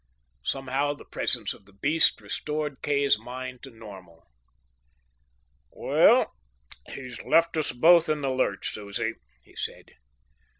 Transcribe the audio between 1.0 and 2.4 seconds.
presence of the beast